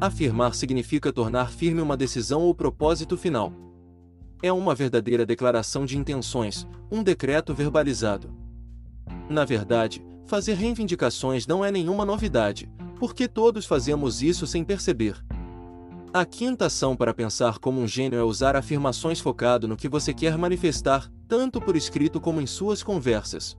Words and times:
Afirmar 0.00 0.54
significa 0.54 1.12
tornar 1.12 1.50
firme 1.50 1.80
uma 1.80 1.96
decisão 1.96 2.42
ou 2.42 2.54
propósito 2.54 3.16
final. 3.16 3.52
É 4.40 4.52
uma 4.52 4.72
verdadeira 4.72 5.26
declaração 5.26 5.84
de 5.84 5.98
intenções, 5.98 6.68
um 6.88 7.02
decreto 7.02 7.52
verbalizado. 7.52 8.32
Na 9.28 9.44
verdade, 9.44 10.00
fazer 10.24 10.54
reivindicações 10.54 11.48
não 11.48 11.64
é 11.64 11.72
nenhuma 11.72 12.04
novidade, 12.04 12.70
porque 13.00 13.26
todos 13.26 13.66
fazemos 13.66 14.22
isso 14.22 14.46
sem 14.46 14.62
perceber. 14.62 15.16
A 16.14 16.24
quinta 16.24 16.66
ação 16.66 16.94
para 16.94 17.12
pensar 17.12 17.58
como 17.58 17.80
um 17.80 17.88
gênio 17.88 18.20
é 18.20 18.22
usar 18.22 18.54
afirmações 18.54 19.18
focado 19.18 19.66
no 19.66 19.76
que 19.76 19.88
você 19.88 20.14
quer 20.14 20.38
manifestar, 20.38 21.10
tanto 21.26 21.60
por 21.60 21.74
escrito 21.74 22.20
como 22.20 22.40
em 22.40 22.46
suas 22.46 22.84
conversas. 22.84 23.58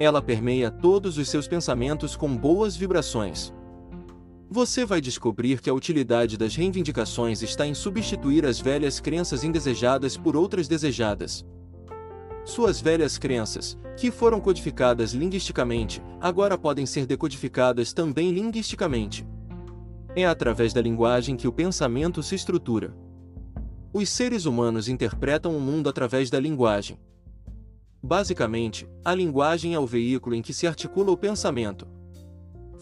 Ela 0.00 0.22
permeia 0.22 0.70
todos 0.70 1.18
os 1.18 1.28
seus 1.28 1.46
pensamentos 1.46 2.16
com 2.16 2.34
boas 2.34 2.74
vibrações. 2.74 3.52
Você 4.54 4.84
vai 4.84 5.00
descobrir 5.00 5.62
que 5.62 5.70
a 5.70 5.72
utilidade 5.72 6.36
das 6.36 6.54
reivindicações 6.54 7.40
está 7.40 7.66
em 7.66 7.72
substituir 7.72 8.44
as 8.44 8.60
velhas 8.60 9.00
crenças 9.00 9.44
indesejadas 9.44 10.14
por 10.14 10.36
outras 10.36 10.68
desejadas. 10.68 11.42
Suas 12.44 12.78
velhas 12.78 13.16
crenças, 13.16 13.78
que 13.96 14.10
foram 14.10 14.42
codificadas 14.42 15.14
linguisticamente, 15.14 16.02
agora 16.20 16.58
podem 16.58 16.84
ser 16.84 17.06
decodificadas 17.06 17.94
também 17.94 18.30
linguisticamente. 18.30 19.26
É 20.14 20.26
através 20.26 20.74
da 20.74 20.82
linguagem 20.82 21.34
que 21.34 21.48
o 21.48 21.52
pensamento 21.52 22.22
se 22.22 22.34
estrutura. 22.34 22.94
Os 23.90 24.10
seres 24.10 24.44
humanos 24.44 24.86
interpretam 24.86 25.56
o 25.56 25.60
mundo 25.60 25.88
através 25.88 26.28
da 26.28 26.38
linguagem. 26.38 26.98
Basicamente, 28.02 28.86
a 29.02 29.14
linguagem 29.14 29.72
é 29.72 29.78
o 29.78 29.86
veículo 29.86 30.34
em 30.34 30.42
que 30.42 30.52
se 30.52 30.66
articula 30.66 31.10
o 31.10 31.16
pensamento. 31.16 31.88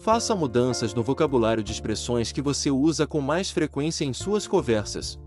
Faça 0.01 0.33
mudanças 0.35 0.95
no 0.95 1.03
vocabulário 1.03 1.61
de 1.61 1.71
expressões 1.71 2.31
que 2.31 2.41
você 2.41 2.71
usa 2.71 3.05
com 3.05 3.21
mais 3.21 3.51
frequência 3.51 4.03
em 4.03 4.11
suas 4.13 4.47
conversas. 4.47 5.19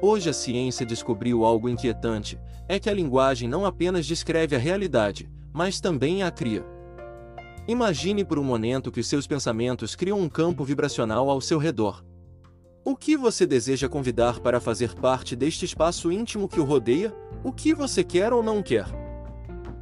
Hoje 0.00 0.30
a 0.30 0.32
ciência 0.32 0.86
descobriu 0.86 1.44
algo 1.44 1.68
inquietante: 1.68 2.40
é 2.66 2.80
que 2.80 2.88
a 2.88 2.94
linguagem 2.94 3.46
não 3.46 3.66
apenas 3.66 4.06
descreve 4.06 4.56
a 4.56 4.58
realidade, 4.58 5.30
mas 5.52 5.82
também 5.82 6.22
a 6.22 6.30
cria. 6.30 6.64
Imagine 7.68 8.24
por 8.24 8.38
um 8.38 8.44
momento 8.44 8.90
que 8.90 9.02
seus 9.02 9.26
pensamentos 9.26 9.94
criam 9.94 10.18
um 10.18 10.30
campo 10.30 10.64
vibracional 10.64 11.28
ao 11.28 11.42
seu 11.42 11.58
redor. 11.58 12.02
O 12.82 12.96
que 12.96 13.18
você 13.18 13.46
deseja 13.46 13.86
convidar 13.86 14.40
para 14.40 14.60
fazer 14.60 14.94
parte 14.94 15.36
deste 15.36 15.66
espaço 15.66 16.10
íntimo 16.10 16.48
que 16.48 16.60
o 16.60 16.64
rodeia? 16.64 17.14
O 17.42 17.52
que 17.52 17.74
você 17.74 18.02
quer 18.02 18.32
ou 18.32 18.42
não 18.42 18.62
quer? 18.62 19.03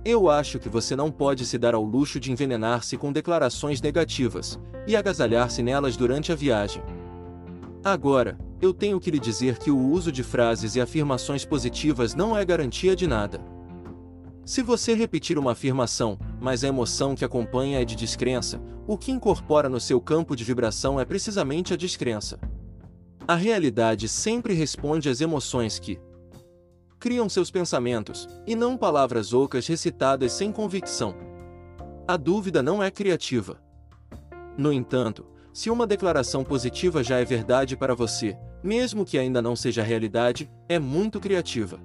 Eu 0.04 0.28
acho 0.28 0.58
que 0.58 0.68
você 0.68 0.96
não 0.96 1.12
pode 1.12 1.46
se 1.46 1.56
dar 1.56 1.74
ao 1.74 1.84
luxo 1.84 2.18
de 2.18 2.32
envenenar-se 2.32 2.96
com 2.96 3.12
declarações 3.12 3.80
negativas 3.80 4.58
e 4.84 4.96
agasalhar-se 4.96 5.62
nelas 5.62 5.96
durante 5.96 6.32
a 6.32 6.34
viagem. 6.34 6.82
Agora, 7.84 8.36
eu 8.60 8.74
tenho 8.74 8.98
que 8.98 9.12
lhe 9.12 9.18
dizer 9.18 9.58
que 9.58 9.70
o 9.70 9.78
uso 9.78 10.10
de 10.10 10.24
frases 10.24 10.74
e 10.74 10.80
afirmações 10.80 11.44
positivas 11.44 12.16
não 12.16 12.36
é 12.36 12.44
garantia 12.44 12.96
de 12.96 13.06
nada. 13.06 13.40
Se 14.44 14.60
você 14.60 14.92
repetir 14.92 15.38
uma 15.38 15.52
afirmação, 15.52 16.18
mas 16.40 16.64
a 16.64 16.68
emoção 16.68 17.14
que 17.14 17.24
acompanha 17.24 17.80
é 17.80 17.84
de 17.84 17.94
descrença, 17.94 18.60
o 18.88 18.98
que 18.98 19.12
incorpora 19.12 19.68
no 19.68 19.78
seu 19.78 20.00
campo 20.00 20.34
de 20.34 20.42
vibração 20.42 20.98
é 20.98 21.04
precisamente 21.04 21.72
a 21.72 21.76
descrença. 21.76 22.40
A 23.26 23.36
realidade 23.36 24.08
sempre 24.08 24.52
responde 24.52 25.08
às 25.08 25.20
emoções 25.20 25.78
que 25.78 26.00
criam 27.02 27.28
seus 27.28 27.50
pensamentos, 27.50 28.28
e 28.46 28.54
não 28.54 28.76
palavras 28.76 29.34
ocas 29.34 29.66
recitadas 29.66 30.30
sem 30.34 30.52
convicção. 30.52 31.16
A 32.06 32.16
dúvida 32.16 32.62
não 32.62 32.80
é 32.80 32.92
criativa. 32.92 33.60
No 34.56 34.72
entanto, 34.72 35.26
se 35.52 35.68
uma 35.68 35.84
declaração 35.84 36.44
positiva 36.44 37.02
já 37.02 37.18
é 37.18 37.24
verdade 37.24 37.76
para 37.76 37.92
você, 37.92 38.38
mesmo 38.62 39.04
que 39.04 39.18
ainda 39.18 39.42
não 39.42 39.56
seja 39.56 39.82
realidade, 39.82 40.48
é 40.68 40.78
muito 40.78 41.18
criativa. 41.18 41.80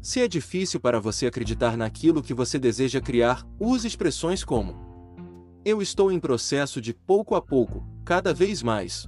Se 0.00 0.20
é 0.20 0.28
difícil 0.28 0.78
para 0.78 1.00
você 1.00 1.26
acreditar 1.26 1.76
naquilo 1.76 2.22
que 2.22 2.32
você 2.32 2.60
deseja 2.60 3.00
criar, 3.00 3.44
use 3.58 3.88
expressões 3.88 4.44
como: 4.44 4.76
Eu 5.64 5.82
estou 5.82 6.12
em 6.12 6.20
processo 6.20 6.80
de 6.80 6.94
pouco 6.94 7.34
a 7.34 7.42
pouco, 7.42 7.84
cada 8.04 8.32
vez 8.32 8.62
mais. 8.62 9.04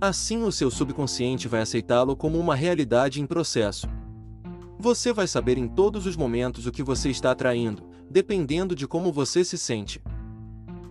Assim 0.00 0.44
o 0.44 0.52
seu 0.52 0.70
subconsciente 0.70 1.48
vai 1.48 1.62
aceitá-lo 1.62 2.14
como 2.14 2.38
uma 2.38 2.54
realidade 2.54 3.20
em 3.20 3.26
processo. 3.26 3.88
Você 4.84 5.14
vai 5.14 5.26
saber 5.26 5.56
em 5.56 5.66
todos 5.66 6.04
os 6.04 6.14
momentos 6.14 6.66
o 6.66 6.70
que 6.70 6.82
você 6.82 7.08
está 7.08 7.30
atraindo, 7.30 7.84
dependendo 8.10 8.76
de 8.76 8.86
como 8.86 9.10
você 9.10 9.42
se 9.42 9.56
sente. 9.56 9.98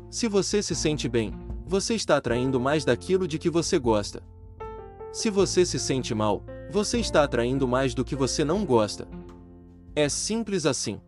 Se 0.09 0.27
você 0.27 0.63
se 0.63 0.73
sente 0.73 1.07
bem, 1.07 1.31
você 1.63 1.93
está 1.93 2.17
atraindo 2.17 2.59
mais 2.59 2.83
daquilo 2.83 3.27
de 3.27 3.37
que 3.37 3.51
você 3.51 3.77
gosta. 3.77 4.23
Se 5.11 5.29
você 5.29 5.63
se 5.63 5.77
sente 5.77 6.15
mal, 6.15 6.43
você 6.71 6.97
está 6.97 7.23
atraindo 7.23 7.67
mais 7.67 7.93
do 7.93 8.03
que 8.03 8.15
você 8.15 8.43
não 8.43 8.65
gosta. 8.65 9.07
É 9.95 10.09
simples 10.09 10.65
assim. 10.65 10.99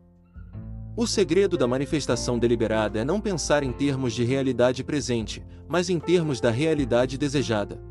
O 0.96 1.08
segredo 1.08 1.58
da 1.58 1.66
manifestação 1.66 2.38
deliberada 2.38 3.00
é 3.00 3.04
não 3.04 3.20
pensar 3.20 3.64
em 3.64 3.72
termos 3.72 4.14
de 4.14 4.24
realidade 4.24 4.84
presente, 4.84 5.44
mas 5.68 5.90
em 5.90 6.00
termos 6.00 6.40
da 6.40 6.52
realidade 6.52 7.18
desejada. 7.18 7.82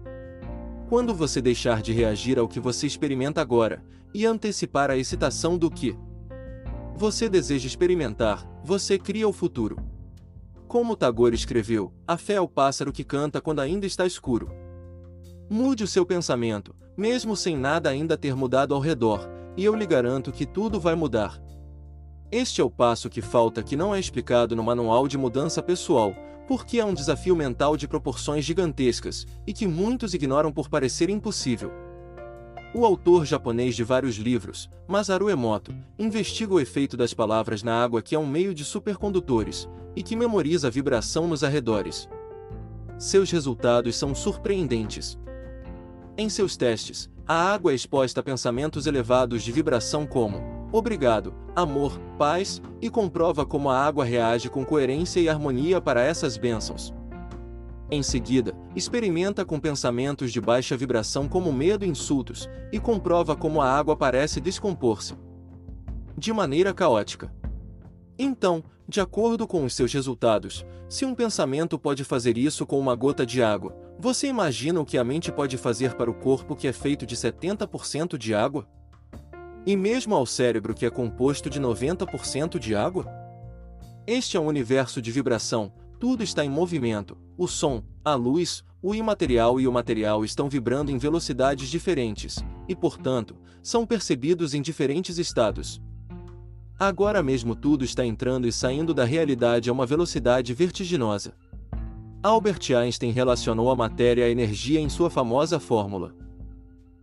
Quando 0.89 1.15
você 1.15 1.41
deixar 1.41 1.81
de 1.81 1.93
reagir 1.93 2.39
ao 2.39 2.47
que 2.47 2.61
você 2.61 2.87
experimenta 2.87 3.41
agora, 3.41 3.83
e 4.13 4.25
antecipar 4.25 4.91
a 4.91 4.97
excitação 4.97 5.59
do 5.59 5.71
que 5.71 5.97
você 6.95 7.29
deseja 7.29 7.67
experimentar, 7.67 8.47
você 8.63 8.97
cria 8.97 9.27
o 9.27 9.33
futuro. 9.33 9.77
Como 10.69 10.95
Tagore 10.95 11.35
escreveu, 11.35 11.93
a 12.07 12.17
fé 12.17 12.35
é 12.35 12.41
o 12.41 12.49
pássaro 12.49 12.93
que 12.93 13.03
canta 13.03 13.41
quando 13.41 13.61
ainda 13.61 13.87
está 13.87 14.07
escuro. 14.07 14.51
Mude 15.51 15.83
o 15.83 15.89
seu 15.89 16.07
pensamento, 16.07 16.75
mesmo 16.97 17.35
sem 17.35 17.57
nada 17.57 17.91
ainda 17.91 18.17
ter 18.17 18.37
mudado 18.37 18.75
ao 18.75 18.81
redor, 18.81 19.29
e 19.57 19.65
eu 19.65 19.75
lhe 19.75 19.87
garanto 19.87 20.31
que 20.31 20.47
tudo 20.47 20.79
vai 20.79 20.95
mudar. 20.95 21.43
Este 22.31 22.61
é 22.61 22.65
o 22.65 22.71
passo 22.71 23.11
que 23.11 23.21
falta 23.21 23.63
que 23.63 23.77
não 23.77 23.95
é 23.95 23.99
explicado 23.99 24.55
no 24.55 24.63
manual 24.63 25.09
de 25.09 25.19
mudança 25.19 25.63
pessoal, 25.63 26.15
porque 26.47 26.79
é 26.79 26.85
um 26.85 26.95
desafio 26.95 27.35
mental 27.35 27.77
de 27.77 27.89
proporções 27.89 28.45
gigantescas, 28.45 29.27
e 29.47 29.53
que 29.53 29.67
muitos 29.67 30.15
ignoram 30.15 30.53
por 30.53 30.69
parecer 30.69 31.09
impossível. 31.11 31.71
O 32.75 32.85
autor 32.85 33.25
japonês 33.25 33.77
de 33.77 33.85
vários 33.85 34.17
livros, 34.17 34.69
Masaru 34.87 35.31
Emoto, 35.31 35.75
investiga 35.99 36.55
o 36.55 36.61
efeito 36.61 36.97
das 36.97 37.15
palavras 37.15 37.63
na 37.63 37.83
água 37.83 38.03
que 38.03 38.15
é 38.15 38.19
um 38.19 38.27
meio 38.27 38.53
de 38.53 38.65
supercondutores, 38.65 39.69
e 39.97 40.03
que 40.03 40.17
memoriza 40.17 40.69
a 40.69 40.71
vibração 40.71 41.29
nos 41.29 41.45
arredores. 41.45 42.09
Seus 42.99 43.31
resultados 43.31 43.97
são 43.97 44.15
surpreendentes. 44.15 45.19
Em 46.17 46.29
seus 46.29 46.57
testes, 46.57 47.11
a 47.27 47.53
água 47.53 47.73
é 47.73 47.75
exposta 47.75 48.21
a 48.21 48.23
pensamentos 48.23 48.87
elevados 48.87 49.43
de 49.43 49.51
vibração 49.51 50.07
como 50.07 50.54
obrigado, 50.77 51.33
amor, 51.55 51.97
paz, 52.19 52.61
e 52.83 52.91
comprova 52.91 53.47
como 53.47 53.71
a 53.71 53.79
água 53.79 54.05
reage 54.05 54.51
com 54.51 54.65
coerência 54.65 55.21
e 55.21 55.29
harmonia 55.29 55.81
para 55.81 56.03
essas 56.03 56.37
bênçãos. 56.37 56.93
Em 57.89 58.03
seguida, 58.03 58.53
experimenta 58.75 59.45
com 59.45 59.61
pensamentos 59.61 60.33
de 60.33 60.41
baixa 60.41 60.77
vibração 60.77 61.29
como 61.29 61.53
medo 61.53 61.85
e 61.85 61.89
insultos, 61.89 62.49
e 62.73 62.81
comprova 62.81 63.37
como 63.37 63.61
a 63.63 63.71
água 63.71 63.97
parece 63.97 64.41
descompor-se 64.41 65.15
de 66.19 66.33
maneira 66.33 66.75
caótica. 66.75 67.33
Então, 68.19 68.65
de 68.89 69.01
acordo 69.01 69.47
com 69.47 69.65
os 69.65 69.75
seus 69.75 69.93
resultados, 69.93 70.67
se 70.89 71.05
um 71.05 71.15
pensamento 71.15 71.79
pode 71.79 72.03
fazer 72.03 72.37
isso 72.37 72.67
com 72.67 72.79
uma 72.79 72.95
gota 72.95 73.25
de 73.25 73.43
água, 73.43 73.77
você 73.99 74.27
imagina 74.27 74.81
o 74.81 74.85
que 74.85 74.99
a 74.99 75.05
mente 75.05 75.31
pode 75.31 75.57
fazer 75.57 75.95
para 75.95 76.11
o 76.11 76.15
corpo 76.15 76.57
que 76.57 76.67
é 76.67 76.73
feito 76.73 77.07
de 77.07 77.17
70% 77.17 78.19
de 78.19 78.35
água? 78.35 78.67
E 79.67 79.77
mesmo 79.77 80.15
ao 80.15 80.27
cérebro 80.27 80.75
que 80.75 80.85
é 80.85 80.91
composto 80.91 81.49
de 81.49 81.59
90% 81.59 82.59
de 82.59 82.75
água? 82.75 83.07
Este 84.07 84.37
é 84.37 84.41
um 84.41 84.47
universo 84.47 85.01
de 85.01 85.11
vibração, 85.11 85.73
tudo 85.99 86.23
está 86.23 86.45
em 86.45 86.51
movimento, 86.51 87.17
o 87.39 87.49
som, 87.49 87.83
a 88.05 88.15
luz, 88.15 88.63
o 88.83 88.95
imaterial 88.95 89.59
e 89.59 89.67
o 89.67 89.73
material 89.73 90.23
estão 90.23 90.51
vibrando 90.51 90.91
em 90.91 90.99
velocidades 90.99 91.71
diferentes, 91.71 92.45
e 92.69 92.77
portanto, 92.77 93.35
são 93.63 93.87
percebidos 93.87 94.53
em 94.53 94.61
diferentes 94.61 95.17
estados. 95.17 95.81
Agora 96.79 97.23
mesmo 97.23 97.57
tudo 97.57 97.85
está 97.85 98.05
entrando 98.05 98.47
e 98.47 98.53
saindo 98.53 98.93
da 98.93 99.05
realidade 99.05 99.71
a 99.71 99.73
uma 99.73 99.87
velocidade 99.87 100.53
vertiginosa. 100.53 101.33
Albert 102.23 102.71
Einstein 102.77 103.13
relacionou 103.13 103.71
a 103.71 103.77
matéria 103.77 104.27
à 104.27 104.29
energia 104.29 104.81
em 104.81 104.91
sua 104.91 105.09
famosa 105.09 105.59
fórmula. 105.59 106.15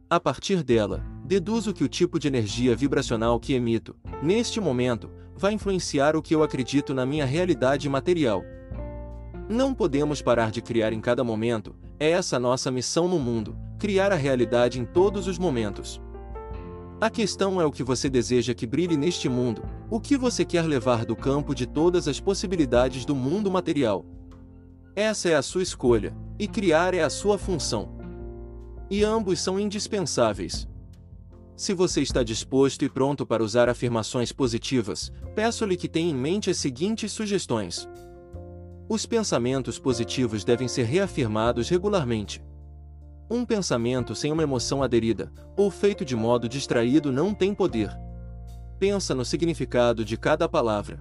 A 0.08 0.20
partir 0.20 0.62
dela, 0.62 1.04
deduzo 1.32 1.74
que 1.74 1.82
o 1.82 1.88
tipo 1.88 2.20
de 2.20 2.28
energia 2.28 2.76
vibracional 2.76 3.40
que 3.40 3.54
emito, 3.54 3.96
neste 4.22 4.60
momento, 4.60 5.10
vai 5.34 5.54
influenciar 5.54 6.14
o 6.14 6.22
que 6.22 6.36
eu 6.36 6.44
acredito 6.44 6.94
na 6.94 7.06
minha 7.06 7.26
realidade 7.26 7.88
material. 7.88 8.44
Não 9.48 9.74
podemos 9.74 10.22
parar 10.22 10.52
de 10.52 10.62
criar 10.62 10.92
em 10.92 11.00
cada 11.00 11.24
momento, 11.24 11.74
é 11.98 12.10
essa 12.10 12.38
nossa 12.38 12.70
missão 12.70 13.08
no 13.08 13.18
mundo, 13.18 13.56
criar 13.80 14.12
a 14.12 14.16
realidade 14.16 14.78
em 14.78 14.84
todos 14.84 15.26
os 15.26 15.40
momentos. 15.40 16.02
A 17.00 17.10
questão 17.10 17.62
é 17.62 17.66
o 17.66 17.72
que 17.72 17.82
você 17.82 18.10
deseja 18.10 18.54
que 18.54 18.68
brilhe 18.68 18.98
neste 18.98 19.30
mundo, 19.30 19.64
o 19.90 20.02
que 20.02 20.18
você 20.18 20.44
quer 20.44 20.66
levar 20.66 21.06
do 21.06 21.16
campo 21.16 21.56
de 21.56 21.66
todas 21.66 22.10
as 22.10 22.20
possibilidades 22.20 23.06
do 23.06 23.16
mundo 23.16 23.50
material. 23.50 24.06
Essa 24.94 25.30
é 25.30 25.36
a 25.36 25.42
sua 25.42 25.64
escolha, 25.64 26.14
e 26.38 26.46
criar 26.46 26.94
é 26.94 27.02
a 27.02 27.10
sua 27.10 27.38
função. 27.38 27.98
E 28.90 29.02
ambos 29.02 29.40
são 29.40 29.58
indispensáveis. 29.58 30.70
Se 31.62 31.76
você 31.76 32.02
está 32.02 32.24
disposto 32.24 32.84
e 32.84 32.90
pronto 32.90 33.24
para 33.24 33.44
usar 33.44 33.70
afirmações 33.70 34.32
positivas, 34.32 35.12
peço-lhe 35.36 35.78
que 35.78 35.88
tenha 35.88 36.10
em 36.10 36.16
mente 36.16 36.50
as 36.50 36.58
seguintes 36.58 37.12
sugestões. 37.12 37.88
Os 38.90 39.06
pensamentos 39.06 39.78
positivos 39.78 40.44
devem 40.44 40.68
ser 40.68 40.86
reafirmados 40.86 41.70
regularmente. 41.70 42.44
Um 43.30 43.46
pensamento 43.46 44.16
sem 44.16 44.32
uma 44.32 44.42
emoção 44.42 44.82
aderida, 44.82 45.32
ou 45.56 45.70
feito 45.70 46.04
de 46.04 46.16
modo 46.16 46.50
distraído, 46.50 47.12
não 47.12 47.32
tem 47.32 47.54
poder. 47.54 47.96
Pensa 48.80 49.14
no 49.14 49.24
significado 49.24 50.04
de 50.04 50.18
cada 50.18 50.50
palavra. 50.50 51.00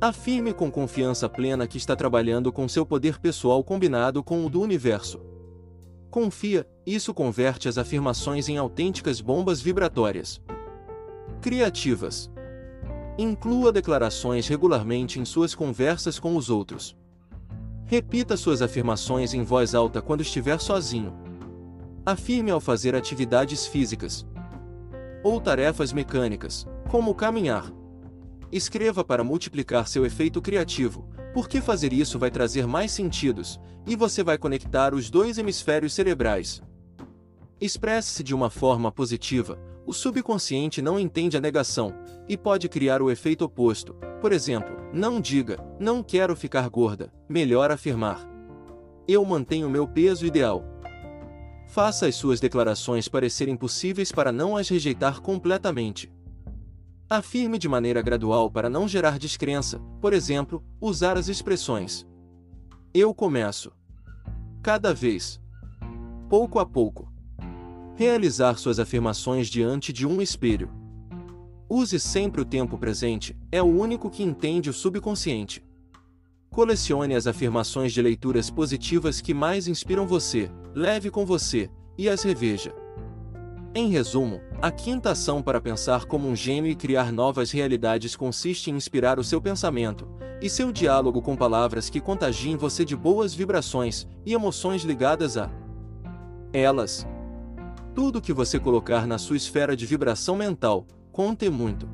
Afirme 0.00 0.52
com 0.52 0.72
confiança 0.72 1.28
plena 1.28 1.68
que 1.68 1.78
está 1.78 1.94
trabalhando 1.94 2.52
com 2.52 2.66
seu 2.66 2.84
poder 2.84 3.20
pessoal 3.20 3.62
combinado 3.62 4.24
com 4.24 4.44
o 4.44 4.50
do 4.50 4.60
universo. 4.60 5.20
Confia, 6.12 6.68
isso 6.84 7.14
converte 7.14 7.70
as 7.70 7.78
afirmações 7.78 8.46
em 8.46 8.58
autênticas 8.58 9.22
bombas 9.22 9.62
vibratórias. 9.62 10.42
Criativas. 11.40 12.30
Inclua 13.16 13.72
declarações 13.72 14.46
regularmente 14.46 15.18
em 15.18 15.24
suas 15.24 15.54
conversas 15.54 16.18
com 16.18 16.36
os 16.36 16.50
outros. 16.50 16.94
Repita 17.86 18.36
suas 18.36 18.60
afirmações 18.60 19.32
em 19.32 19.42
voz 19.42 19.74
alta 19.74 20.02
quando 20.02 20.20
estiver 20.20 20.60
sozinho. 20.60 21.14
Afirme 22.04 22.50
ao 22.50 22.60
fazer 22.60 22.94
atividades 22.94 23.66
físicas 23.66 24.26
ou 25.24 25.40
tarefas 25.40 25.94
mecânicas, 25.94 26.66
como 26.90 27.14
caminhar. 27.14 27.72
Escreva 28.52 29.02
para 29.02 29.24
multiplicar 29.24 29.88
seu 29.88 30.04
efeito 30.04 30.42
criativo, 30.42 31.08
porque 31.32 31.60
fazer 31.60 31.92
isso 31.92 32.18
vai 32.18 32.30
trazer 32.30 32.66
mais 32.66 32.92
sentidos, 32.92 33.60
e 33.86 33.96
você 33.96 34.22
vai 34.22 34.38
conectar 34.38 34.94
os 34.94 35.10
dois 35.10 35.38
hemisférios 35.38 35.94
cerebrais. 35.94 36.62
Expresse-se 37.60 38.22
de 38.22 38.34
uma 38.34 38.50
forma 38.50 38.90
positiva, 38.90 39.58
o 39.86 39.92
subconsciente 39.92 40.80
não 40.80 40.98
entende 40.98 41.36
a 41.36 41.40
negação 41.40 41.94
e 42.28 42.36
pode 42.36 42.68
criar 42.68 43.02
o 43.02 43.10
efeito 43.10 43.44
oposto. 43.44 43.94
Por 44.20 44.32
exemplo, 44.32 44.76
não 44.92 45.20
diga, 45.20 45.58
não 45.78 46.02
quero 46.02 46.36
ficar 46.36 46.68
gorda, 46.68 47.12
melhor 47.28 47.70
afirmar. 47.70 48.28
Eu 49.08 49.24
mantenho 49.24 49.68
meu 49.68 49.86
peso 49.86 50.24
ideal. 50.24 50.64
Faça 51.66 52.06
as 52.06 52.14
suas 52.14 52.38
declarações 52.38 53.08
parecerem 53.08 53.56
possíveis 53.56 54.12
para 54.12 54.30
não 54.30 54.56
as 54.56 54.68
rejeitar 54.68 55.20
completamente. 55.20 56.12
Afirme 57.14 57.58
de 57.58 57.68
maneira 57.68 58.00
gradual 58.00 58.50
para 58.50 58.70
não 58.70 58.88
gerar 58.88 59.18
descrença, 59.18 59.78
por 60.00 60.14
exemplo, 60.14 60.64
usar 60.80 61.18
as 61.18 61.28
expressões 61.28 62.06
eu 62.94 63.14
começo. 63.14 63.72
Cada 64.62 64.92
vez. 64.92 65.40
Pouco 66.28 66.58
a 66.58 66.66
pouco. 66.66 67.10
Realizar 67.96 68.58
suas 68.58 68.78
afirmações 68.78 69.48
diante 69.48 69.92
de 69.92 70.06
um 70.06 70.20
espelho. 70.20 70.70
Use 71.70 71.98
sempre 71.98 72.42
o 72.42 72.44
tempo 72.44 72.76
presente, 72.76 73.34
é 73.50 73.62
o 73.62 73.66
único 73.66 74.10
que 74.10 74.22
entende 74.22 74.68
o 74.68 74.74
subconsciente. 74.74 75.64
Colecione 76.50 77.14
as 77.14 77.26
afirmações 77.26 77.94
de 77.94 78.02
leituras 78.02 78.50
positivas 78.50 79.22
que 79.22 79.32
mais 79.32 79.66
inspiram 79.66 80.06
você, 80.06 80.50
leve 80.74 81.10
com 81.10 81.24
você, 81.24 81.70
e 81.96 82.10
as 82.10 82.22
reveja. 82.22 82.74
Em 83.74 83.88
resumo, 83.88 84.42
a 84.60 84.70
quinta 84.70 85.12
ação 85.12 85.40
para 85.40 85.58
pensar 85.58 86.04
como 86.04 86.28
um 86.28 86.36
gênio 86.36 86.70
e 86.70 86.74
criar 86.74 87.10
novas 87.10 87.50
realidades 87.50 88.14
consiste 88.14 88.70
em 88.70 88.74
inspirar 88.74 89.18
o 89.18 89.24
seu 89.24 89.40
pensamento 89.40 90.06
e 90.42 90.50
seu 90.50 90.70
diálogo 90.70 91.22
com 91.22 91.34
palavras 91.34 91.88
que 91.88 91.98
contagiem 91.98 92.54
você 92.54 92.84
de 92.84 92.94
boas 92.94 93.32
vibrações 93.32 94.06
e 94.26 94.34
emoções 94.34 94.82
ligadas 94.82 95.38
a 95.38 95.50
elas. 96.52 97.06
Tudo 97.94 98.20
que 98.20 98.32
você 98.32 98.58
colocar 98.58 99.06
na 99.06 99.16
sua 99.16 99.38
esfera 99.38 99.74
de 99.74 99.86
vibração 99.86 100.36
mental, 100.36 100.86
conte 101.10 101.48
muito. 101.48 101.88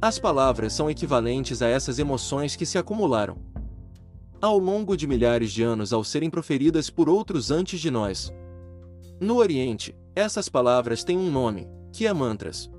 As 0.00 0.20
palavras 0.20 0.74
são 0.74 0.88
equivalentes 0.88 1.60
a 1.60 1.66
essas 1.66 1.98
emoções 1.98 2.54
que 2.54 2.64
se 2.64 2.78
acumularam 2.78 3.36
ao 4.40 4.58
longo 4.58 4.94
de 4.94 5.06
milhares 5.06 5.50
de 5.50 5.62
anos 5.62 5.92
ao 5.92 6.04
serem 6.04 6.28
proferidas 6.28 6.90
por 6.90 7.08
outros 7.08 7.50
antes 7.50 7.80
de 7.80 7.90
nós. 7.90 8.32
No 9.18 9.36
Oriente, 9.36 9.96
essas 10.14 10.48
palavras 10.48 11.02
têm 11.02 11.18
um 11.18 11.30
nome, 11.30 11.68
que 11.92 12.06
é 12.06 12.12
mantras. 12.12 12.70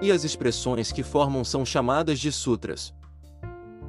E 0.00 0.10
as 0.10 0.24
expressões 0.24 0.90
que 0.90 1.02
formam 1.02 1.44
são 1.44 1.64
chamadas 1.64 2.18
de 2.18 2.32
sutras. 2.32 2.94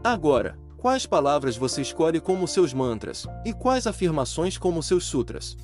Agora, 0.04 0.58
quais 0.78 1.06
palavras 1.06 1.58
você 1.58 1.82
escolhe 1.82 2.20
como 2.20 2.48
seus 2.48 2.74
mantras, 2.74 3.26
e 3.46 3.54
quais 3.54 3.88
afirmações 3.88 4.58
como 4.58 4.84
seus 4.84 5.06
sutras? 5.06 5.58